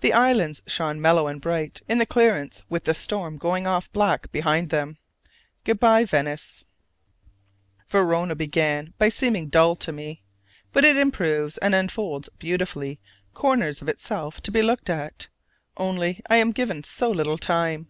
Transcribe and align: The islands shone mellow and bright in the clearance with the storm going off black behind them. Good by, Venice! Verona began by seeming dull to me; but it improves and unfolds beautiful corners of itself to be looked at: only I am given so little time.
The 0.00 0.12
islands 0.12 0.60
shone 0.66 1.00
mellow 1.00 1.28
and 1.28 1.40
bright 1.40 1.80
in 1.88 1.96
the 1.96 2.04
clearance 2.04 2.62
with 2.68 2.84
the 2.84 2.92
storm 2.92 3.38
going 3.38 3.66
off 3.66 3.90
black 3.90 4.30
behind 4.30 4.68
them. 4.68 4.98
Good 5.64 5.80
by, 5.80 6.04
Venice! 6.04 6.66
Verona 7.88 8.34
began 8.34 8.92
by 8.98 9.08
seeming 9.08 9.48
dull 9.48 9.74
to 9.76 9.92
me; 9.92 10.22
but 10.74 10.84
it 10.84 10.98
improves 10.98 11.56
and 11.56 11.74
unfolds 11.74 12.28
beautiful 12.38 12.96
corners 13.32 13.80
of 13.80 13.88
itself 13.88 14.42
to 14.42 14.50
be 14.50 14.60
looked 14.60 14.90
at: 14.90 15.28
only 15.78 16.20
I 16.28 16.36
am 16.36 16.52
given 16.52 16.84
so 16.84 17.10
little 17.10 17.38
time. 17.38 17.88